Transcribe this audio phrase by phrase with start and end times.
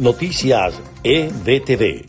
[0.00, 2.08] Noticias EBTV.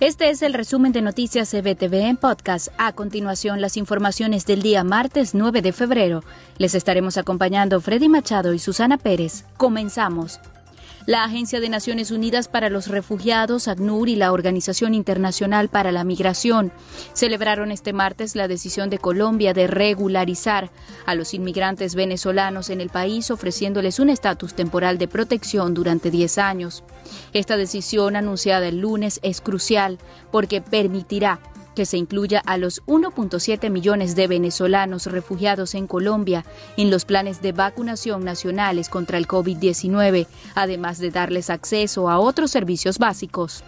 [0.00, 2.70] Este es el resumen de Noticias EBTV en podcast.
[2.76, 6.24] A continuación, las informaciones del día martes 9 de febrero.
[6.58, 9.44] Les estaremos acompañando Freddy Machado y Susana Pérez.
[9.56, 10.40] Comenzamos.
[11.04, 16.04] La Agencia de Naciones Unidas para los Refugiados, ACNUR y la Organización Internacional para la
[16.04, 16.70] Migración
[17.12, 20.70] celebraron este martes la decisión de Colombia de regularizar
[21.04, 26.38] a los inmigrantes venezolanos en el país ofreciéndoles un estatus temporal de protección durante 10
[26.38, 26.84] años.
[27.32, 29.98] Esta decisión anunciada el lunes es crucial
[30.30, 31.40] porque permitirá
[31.74, 36.44] que se incluya a los 1.7 millones de venezolanos refugiados en Colombia
[36.76, 42.50] en los planes de vacunación nacionales contra el COVID-19, además de darles acceso a otros
[42.50, 43.64] servicios básicos.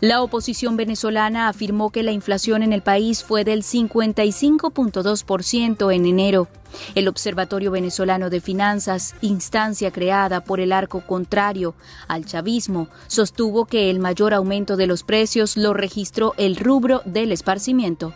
[0.00, 6.48] La oposición venezolana afirmó que la inflación en el país fue del 55.2% en enero.
[6.94, 11.74] El Observatorio Venezolano de Finanzas, instancia creada por el arco contrario
[12.08, 17.30] al chavismo, sostuvo que el mayor aumento de los precios lo registró el rubro del
[17.30, 18.14] esparcimiento.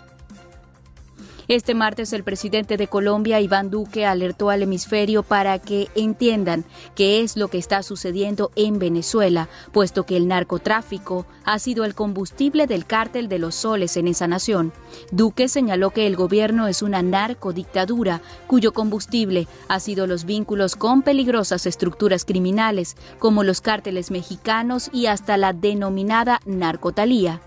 [1.47, 6.65] Este martes el presidente de Colombia, Iván Duque, alertó al hemisferio para que entiendan
[6.95, 11.95] qué es lo que está sucediendo en Venezuela, puesto que el narcotráfico ha sido el
[11.95, 14.73] combustible del cártel de los soles en esa nación.
[15.11, 21.03] Duque señaló que el gobierno es una narcodictadura cuyo combustible ha sido los vínculos con
[21.03, 27.43] peligrosas estructuras criminales como los cárteles mexicanos y hasta la denominada narcotalía.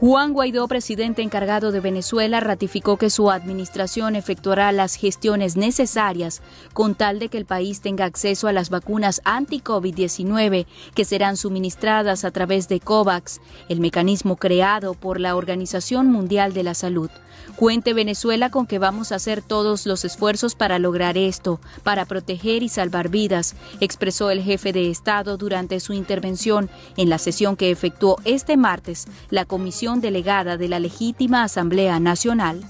[0.00, 6.40] Juan Guaidó, presidente encargado de Venezuela, ratificó que su administración efectuará las gestiones necesarias
[6.72, 12.24] con tal de que el país tenga acceso a las vacunas anti-COVID-19 que serán suministradas
[12.24, 17.10] a través de COVAX, el mecanismo creado por la Organización Mundial de la Salud.
[17.56, 22.62] Cuente Venezuela con que vamos a hacer todos los esfuerzos para lograr esto, para proteger
[22.62, 27.70] y salvar vidas, expresó el jefe de Estado durante su intervención en la sesión que
[27.70, 32.60] efectuó este martes la Comisión Delegada de la Legítima Asamblea Nacional.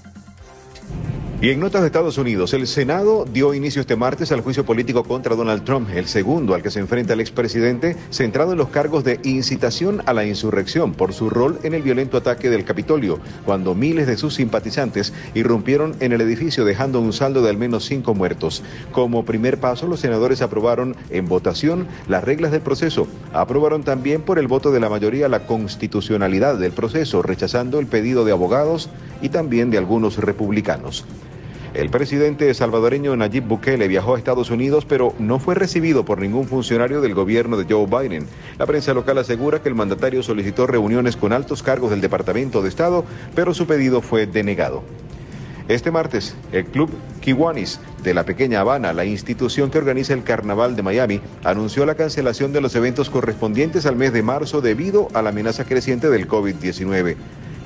[1.41, 5.03] Y en notas de Estados Unidos, el Senado dio inicio este martes al juicio político
[5.03, 9.03] contra Donald Trump, el segundo al que se enfrenta el expresidente, centrado en los cargos
[9.03, 13.73] de incitación a la insurrección por su rol en el violento ataque del Capitolio, cuando
[13.73, 18.13] miles de sus simpatizantes irrumpieron en el edificio dejando un saldo de al menos cinco
[18.13, 18.61] muertos.
[18.91, 23.07] Como primer paso, los senadores aprobaron en votación las reglas del proceso.
[23.33, 28.25] Aprobaron también por el voto de la mayoría la constitucionalidad del proceso, rechazando el pedido
[28.25, 28.91] de abogados
[29.23, 31.03] y también de algunos republicanos.
[31.73, 36.45] El presidente salvadoreño Nayib Bukele viajó a Estados Unidos, pero no fue recibido por ningún
[36.45, 38.27] funcionario del gobierno de Joe Biden.
[38.57, 42.67] La prensa local asegura que el mandatario solicitó reuniones con altos cargos del Departamento de
[42.67, 43.05] Estado,
[43.35, 44.83] pero su pedido fue denegado.
[45.69, 46.89] Este martes, el club
[47.21, 51.95] Kiwanis de la pequeña Habana, la institución que organiza el Carnaval de Miami, anunció la
[51.95, 56.27] cancelación de los eventos correspondientes al mes de marzo debido a la amenaza creciente del
[56.27, 57.15] COVID-19.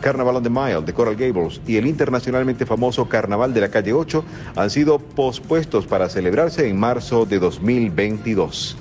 [0.05, 3.91] Carnaval on the Mile de Coral Gables y el internacionalmente famoso Carnaval de la Calle
[3.91, 4.23] 8
[4.55, 8.77] han sido pospuestos para celebrarse en marzo de 2022.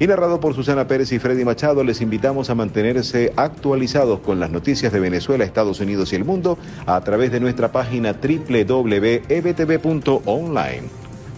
[0.00, 4.50] y narrado por Susana Pérez y Freddy Machado, les invitamos a mantenerse actualizados con las
[4.50, 6.56] noticias de Venezuela, Estados Unidos y el mundo
[6.86, 9.20] a través de nuestra página www.ebtv.online.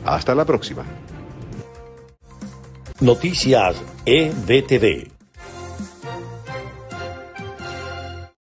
[0.05, 0.85] Hasta la próxima.
[3.03, 5.12] Noticias EBTV.